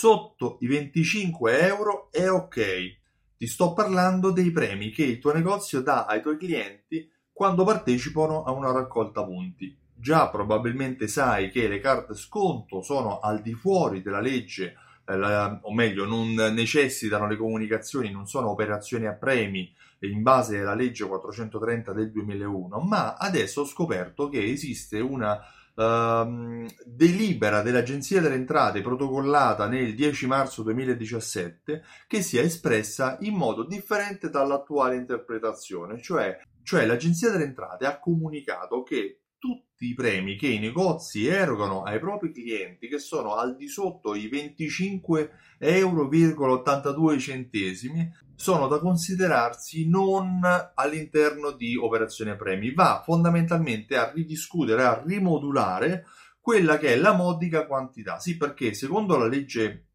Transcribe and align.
sotto 0.00 0.56
i 0.62 0.66
25 0.66 1.60
euro 1.60 2.08
è 2.10 2.26
ok. 2.30 2.98
Ti 3.36 3.46
sto 3.46 3.74
parlando 3.74 4.30
dei 4.30 4.50
premi 4.50 4.88
che 4.88 5.02
il 5.02 5.18
tuo 5.18 5.34
negozio 5.34 5.82
dà 5.82 6.06
ai 6.06 6.22
tuoi 6.22 6.38
clienti 6.38 7.06
quando 7.30 7.64
partecipano 7.64 8.44
a 8.44 8.50
una 8.52 8.72
raccolta 8.72 9.22
punti. 9.22 9.76
Già 9.92 10.30
probabilmente 10.30 11.06
sai 11.06 11.50
che 11.50 11.68
le 11.68 11.80
carte 11.80 12.14
sconto 12.14 12.80
sono 12.80 13.20
al 13.20 13.42
di 13.42 13.52
fuori 13.52 14.00
della 14.00 14.20
legge, 14.20 14.74
eh, 15.06 15.16
la, 15.18 15.60
o 15.64 15.74
meglio, 15.74 16.06
non 16.06 16.32
necessitano 16.32 17.28
le 17.28 17.36
comunicazioni, 17.36 18.10
non 18.10 18.26
sono 18.26 18.48
operazioni 18.48 19.04
a 19.04 19.12
premi 19.12 19.70
in 19.98 20.22
base 20.22 20.60
alla 20.60 20.72
legge 20.72 21.06
430 21.06 21.92
del 21.92 22.10
2001, 22.10 22.78
ma 22.78 23.16
adesso 23.16 23.60
ho 23.60 23.66
scoperto 23.66 24.30
che 24.30 24.42
esiste 24.42 24.98
una 24.98 25.38
uh, 25.80 26.66
delibera 26.84 27.62
dell'Agenzia 27.62 28.20
delle 28.20 28.34
Entrate 28.34 28.82
protocollata 28.82 29.66
nel 29.66 29.94
10 29.94 30.26
marzo 30.26 30.62
2017 30.62 31.82
che 32.06 32.22
sia 32.22 32.42
espressa 32.42 33.16
in 33.20 33.34
modo 33.34 33.64
differente 33.64 34.28
dall'attuale 34.28 34.96
interpretazione, 34.96 36.00
cioè, 36.00 36.38
cioè 36.62 36.84
l'Agenzia 36.84 37.30
delle 37.30 37.44
Entrate 37.44 37.86
ha 37.86 37.98
comunicato 37.98 38.82
che 38.82 39.19
tutti 39.40 39.86
i 39.86 39.94
premi 39.94 40.36
che 40.36 40.46
i 40.46 40.58
negozi 40.58 41.26
erogano 41.26 41.82
ai 41.82 41.98
propri 41.98 42.30
clienti 42.32 42.86
che 42.86 42.98
sono 42.98 43.34
al 43.34 43.56
di 43.56 43.66
sotto 43.66 44.14
i 44.14 44.28
25,82 44.28 45.28
euro 45.58 46.10
sono 48.36 48.68
da 48.68 48.78
considerarsi 48.78 49.88
non 49.88 50.40
all'interno 50.74 51.50
di 51.50 51.76
operazione 51.76 52.36
premi. 52.36 52.72
Va 52.72 53.02
fondamentalmente 53.04 53.96
a 53.96 54.10
ridiscutere 54.12 54.84
a 54.84 55.02
rimodulare 55.04 56.04
quella 56.40 56.78
che 56.78 56.94
è 56.94 56.96
la 56.96 57.12
modica 57.12 57.66
quantità. 57.66 58.18
Sì 58.18 58.36
perché 58.36 58.72
secondo 58.74 59.16
la 59.16 59.26
legge 59.26 59.89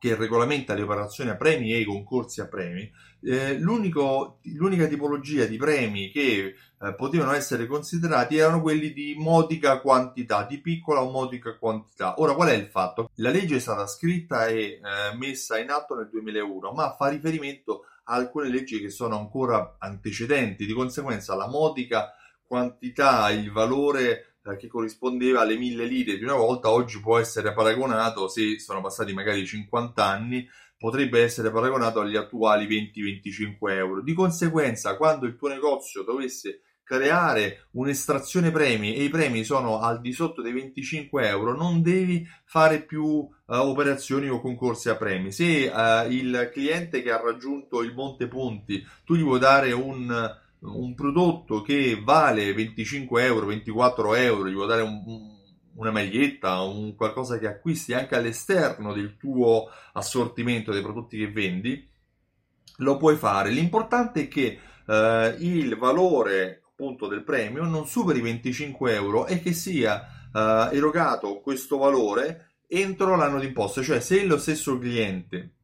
che 0.00 0.14
regolamenta 0.14 0.72
le 0.72 0.80
operazioni 0.80 1.28
a 1.28 1.36
premi 1.36 1.74
e 1.74 1.80
i 1.80 1.84
concorsi 1.84 2.40
a 2.40 2.48
premi, 2.48 2.90
eh, 3.22 3.58
l'unica 3.58 4.86
tipologia 4.88 5.44
di 5.44 5.58
premi 5.58 6.10
che 6.10 6.54
eh, 6.80 6.94
potevano 6.94 7.32
essere 7.32 7.66
considerati 7.66 8.38
erano 8.38 8.62
quelli 8.62 8.94
di 8.94 9.14
modica 9.18 9.78
quantità, 9.80 10.44
di 10.44 10.58
piccola 10.58 11.02
o 11.02 11.10
modica 11.10 11.58
quantità. 11.58 12.14
Ora, 12.18 12.34
qual 12.34 12.48
è 12.48 12.54
il 12.54 12.68
fatto? 12.68 13.10
La 13.16 13.28
legge 13.28 13.56
è 13.56 13.60
stata 13.60 13.86
scritta 13.86 14.46
e 14.46 14.56
eh, 14.56 14.80
messa 15.18 15.58
in 15.58 15.68
atto 15.68 15.94
nel 15.94 16.08
2001, 16.08 16.72
ma 16.72 16.94
fa 16.94 17.08
riferimento 17.08 17.84
a 18.04 18.14
alcune 18.14 18.48
leggi 18.48 18.80
che 18.80 18.88
sono 18.88 19.18
ancora 19.18 19.76
antecedenti, 19.78 20.64
di 20.64 20.72
conseguenza 20.72 21.36
la 21.36 21.46
modica 21.46 22.14
quantità, 22.46 23.30
il 23.30 23.52
valore 23.52 24.29
che 24.56 24.68
corrispondeva 24.68 25.40
alle 25.40 25.56
mille 25.56 25.84
lire 25.84 26.16
di 26.16 26.24
una 26.24 26.34
volta, 26.34 26.70
oggi 26.70 27.00
può 27.00 27.18
essere 27.18 27.52
paragonato, 27.52 28.28
se 28.28 28.58
sono 28.58 28.80
passati 28.80 29.12
magari 29.12 29.46
50 29.46 30.04
anni, 30.04 30.48
potrebbe 30.78 31.22
essere 31.22 31.50
paragonato 31.50 32.00
agli 32.00 32.16
attuali 32.16 32.66
20-25 32.66 33.70
euro. 33.70 34.02
Di 34.02 34.14
conseguenza, 34.14 34.96
quando 34.96 35.26
il 35.26 35.36
tuo 35.36 35.48
negozio 35.48 36.02
dovesse 36.02 36.62
creare 36.90 37.68
un'estrazione 37.72 38.50
premi 38.50 38.96
e 38.96 39.04
i 39.04 39.10
premi 39.10 39.44
sono 39.44 39.78
al 39.78 40.00
di 40.00 40.10
sotto 40.12 40.42
dei 40.42 40.52
25 40.52 41.28
euro, 41.28 41.54
non 41.54 41.82
devi 41.82 42.26
fare 42.44 42.82
più 42.82 43.04
uh, 43.04 43.28
operazioni 43.46 44.28
o 44.28 44.40
concorsi 44.40 44.88
a 44.88 44.96
premi. 44.96 45.30
Se 45.30 45.70
uh, 45.72 46.10
il 46.10 46.50
cliente 46.52 47.00
che 47.02 47.12
ha 47.12 47.20
raggiunto 47.20 47.82
il 47.82 47.94
monte 47.94 48.26
punti, 48.26 48.84
tu 49.04 49.14
gli 49.14 49.22
vuoi 49.22 49.38
dare 49.38 49.70
un 49.70 50.38
un 50.60 50.94
prodotto 50.94 51.62
che 51.62 52.00
vale 52.02 52.52
25 52.52 53.24
euro, 53.24 53.46
24 53.46 54.14
euro, 54.14 54.48
gli 54.48 54.54
vuoi 54.54 54.66
dare 54.66 54.82
un, 54.82 55.02
una 55.74 55.90
maglietta, 55.90 56.60
un 56.60 56.94
qualcosa 56.94 57.38
che 57.38 57.46
acquisti 57.46 57.94
anche 57.94 58.16
all'esterno 58.16 58.92
del 58.92 59.16
tuo 59.16 59.68
assortimento 59.92 60.72
dei 60.72 60.82
prodotti 60.82 61.18
che 61.18 61.30
vendi, 61.30 61.88
lo 62.78 62.96
puoi 62.96 63.16
fare. 63.16 63.50
L'importante 63.50 64.22
è 64.22 64.28
che 64.28 64.58
eh, 64.86 65.36
il 65.38 65.76
valore 65.76 66.62
appunto 66.66 67.06
del 67.06 67.24
premio 67.24 67.64
non 67.64 67.86
superi 67.86 68.20
25 68.20 68.94
euro 68.94 69.26
e 69.26 69.40
che 69.40 69.52
sia 69.52 70.30
eh, 70.32 70.68
erogato 70.72 71.40
questo 71.40 71.78
valore 71.78 72.52
entro 72.66 73.16
l'anno 73.16 73.38
d'imposta, 73.38 73.82
cioè 73.82 74.00
se 74.00 74.24
lo 74.24 74.38
stesso 74.38 74.78
cliente 74.78 75.54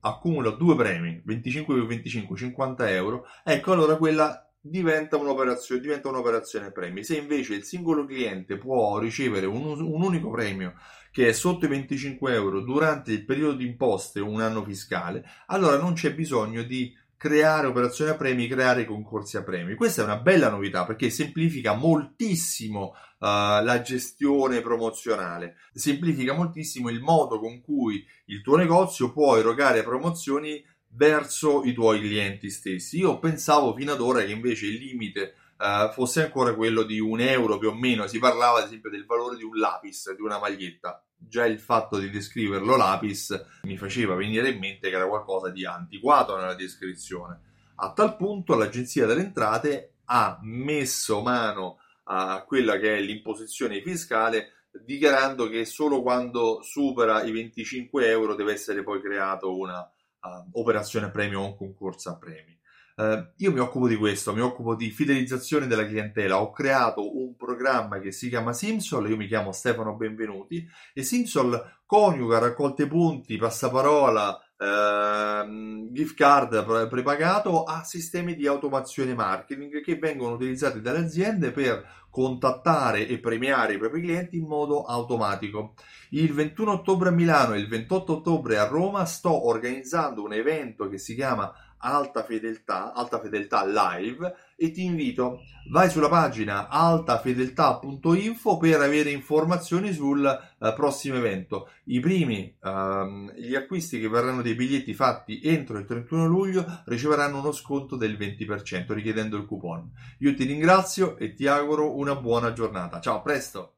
accumula 0.00 0.50
due 0.50 0.76
premi, 0.76 1.20
25 1.24 1.74
più 1.74 1.86
25, 1.86 2.36
50 2.36 2.90
euro, 2.90 3.26
ecco 3.44 3.72
allora 3.72 3.96
quella 3.96 4.45
diventa 4.68 5.16
un'operazione, 5.16 5.80
diventa 5.80 6.08
un'operazione 6.08 6.72
premi. 6.72 7.04
Se 7.04 7.16
invece 7.16 7.54
il 7.54 7.64
singolo 7.64 8.04
cliente 8.04 8.56
può 8.56 8.98
ricevere 8.98 9.46
un, 9.46 9.64
un, 9.64 10.02
unico 10.02 10.30
premio 10.30 10.74
che 11.10 11.28
è 11.28 11.32
sotto 11.32 11.64
i 11.64 11.68
25 11.68 12.32
euro 12.32 12.60
durante 12.60 13.12
il 13.12 13.24
periodo 13.24 13.54
di 13.54 13.66
imposte 13.66 14.20
o 14.20 14.28
un 14.28 14.40
anno 14.40 14.62
fiscale, 14.62 15.24
allora 15.46 15.78
non 15.78 15.94
c'è 15.94 16.14
bisogno 16.14 16.62
di 16.62 16.94
creare 17.16 17.66
operazioni 17.66 18.10
a 18.10 18.16
premi, 18.16 18.46
creare 18.46 18.84
concorsi 18.84 19.36
a 19.36 19.42
premi. 19.42 19.74
Questa 19.74 20.02
è 20.02 20.04
una 20.04 20.18
bella 20.18 20.50
novità 20.50 20.84
perché 20.84 21.08
semplifica 21.08 21.74
moltissimo 21.74 22.94
uh, 23.18 23.64
la 23.64 23.80
gestione 23.82 24.60
promozionale, 24.60 25.56
semplifica 25.72 26.34
moltissimo 26.34 26.90
il 26.90 27.00
modo 27.00 27.38
con 27.40 27.62
cui 27.62 28.04
il 28.26 28.42
tuo 28.42 28.56
negozio 28.56 29.12
può 29.12 29.36
erogare 29.36 29.82
promozioni 29.82 30.62
verso 30.88 31.62
i 31.64 31.72
tuoi 31.72 32.00
clienti 32.00 32.50
stessi. 32.50 32.98
Io 32.98 33.18
pensavo 33.18 33.74
fino 33.74 33.92
ad 33.92 34.00
ora 34.00 34.22
che 34.24 34.32
invece 34.32 34.66
il 34.66 34.76
limite 34.76 35.34
uh, 35.58 35.90
fosse 35.92 36.22
ancora 36.22 36.54
quello 36.54 36.82
di 36.82 36.98
un 36.98 37.20
euro 37.20 37.58
più 37.58 37.68
o 37.68 37.74
meno, 37.74 38.06
si 38.06 38.18
parlava 38.18 38.58
ad 38.58 38.66
esempio 38.66 38.90
del 38.90 39.06
valore 39.06 39.36
di 39.36 39.44
un 39.44 39.56
lapis, 39.56 40.14
di 40.14 40.22
una 40.22 40.38
maglietta. 40.38 41.02
Già 41.18 41.46
il 41.46 41.58
fatto 41.58 41.98
di 41.98 42.10
descriverlo 42.10 42.76
lapis 42.76 43.60
mi 43.62 43.76
faceva 43.76 44.14
venire 44.14 44.50
in 44.50 44.58
mente 44.58 44.90
che 44.90 44.96
era 44.96 45.08
qualcosa 45.08 45.50
di 45.50 45.64
antiquato 45.64 46.36
nella 46.36 46.54
descrizione. 46.54 47.40
A 47.76 47.92
tal 47.92 48.16
punto 48.16 48.54
l'Agenzia 48.54 49.06
delle 49.06 49.22
Entrate 49.22 49.96
ha 50.06 50.38
messo 50.42 51.20
mano 51.20 51.78
a 52.04 52.44
quella 52.44 52.78
che 52.78 52.96
è 52.96 53.00
l'imposizione 53.00 53.82
fiscale 53.82 54.52
dichiarando 54.84 55.48
che 55.48 55.64
solo 55.64 56.02
quando 56.02 56.60
supera 56.62 57.22
i 57.22 57.32
25 57.32 58.08
euro 58.08 58.34
deve 58.34 58.52
essere 58.52 58.82
poi 58.82 59.00
creato 59.00 59.56
una 59.56 59.88
uh, 60.26 60.58
operazione 60.60 61.10
premio 61.10 61.40
o 61.40 61.46
un 61.46 61.56
concorso 61.56 62.10
a 62.10 62.16
premi. 62.16 62.58
Uh, 62.96 63.28
io 63.36 63.52
mi 63.52 63.58
occupo 63.58 63.88
di 63.88 63.96
questo, 63.96 64.32
mi 64.32 64.40
occupo 64.40 64.74
di 64.74 64.90
fidelizzazione 64.90 65.66
della 65.66 65.84
clientela. 65.84 66.40
Ho 66.40 66.50
creato 66.50 67.18
un 67.18 67.36
programma 67.36 67.98
che 67.98 68.10
si 68.10 68.28
chiama 68.28 68.52
Simsol, 68.54 69.10
io 69.10 69.16
mi 69.16 69.26
chiamo 69.26 69.52
Stefano 69.52 69.94
Benvenuti 69.96 70.66
e 70.94 71.02
Simsol 71.02 71.80
coniuga 71.84 72.38
raccolte 72.38 72.86
punti, 72.86 73.36
passaparola, 73.36 74.40
Uh, 74.58 75.92
gift 75.92 76.16
card 76.16 76.88
prepagato 76.88 77.64
a 77.64 77.84
sistemi 77.84 78.34
di 78.34 78.46
automazione 78.46 79.12
marketing 79.12 79.82
che 79.82 79.96
vengono 79.96 80.34
utilizzati 80.34 80.80
dalle 80.80 81.00
aziende 81.00 81.50
per 81.50 81.86
contattare 82.08 83.06
e 83.06 83.18
premiare 83.18 83.74
i 83.74 83.78
propri 83.78 84.00
clienti 84.00 84.38
in 84.38 84.46
modo 84.46 84.84
automatico. 84.84 85.74
Il 86.10 86.32
21 86.32 86.72
ottobre 86.72 87.10
a 87.10 87.12
Milano 87.12 87.52
e 87.52 87.58
il 87.58 87.68
28 87.68 88.14
ottobre 88.14 88.56
a 88.56 88.66
Roma 88.66 89.04
sto 89.04 89.46
organizzando 89.46 90.22
un 90.22 90.32
evento 90.32 90.88
che 90.88 90.96
si 90.96 91.14
chiama 91.14 91.52
Alta 91.78 92.24
Fedeltà, 92.24 92.92
Alta 92.92 93.20
Fedeltà 93.20 93.64
Live 93.64 94.34
e 94.56 94.70
ti 94.70 94.84
invito, 94.84 95.40
vai 95.70 95.90
sulla 95.90 96.08
pagina 96.08 96.68
altafedeltà.info 96.68 98.56
per 98.56 98.80
avere 98.80 99.10
informazioni 99.10 99.92
sul 99.92 100.24
uh, 100.58 100.74
prossimo 100.74 101.16
evento. 101.16 101.70
I 101.84 102.00
primi, 102.00 102.56
uh, 102.62 103.30
gli 103.34 103.54
acquisti 103.54 104.00
che 104.00 104.08
verranno 104.08 104.42
dei 104.42 104.54
biglietti 104.54 104.94
fatti 104.94 105.40
entro 105.42 105.78
il 105.78 105.84
31 105.84 106.26
luglio 106.26 106.64
riceveranno 106.86 107.38
uno 107.38 107.52
sconto 107.52 107.96
del 107.96 108.16
20% 108.16 108.92
richiedendo 108.92 109.36
il 109.36 109.44
coupon. 109.44 109.90
Io 110.20 110.34
ti 110.34 110.44
ringrazio 110.44 111.16
e 111.18 111.34
ti 111.34 111.46
auguro 111.46 111.96
una 111.96 112.16
buona 112.16 112.52
giornata. 112.52 113.00
Ciao, 113.00 113.16
a 113.16 113.20
presto! 113.20 113.75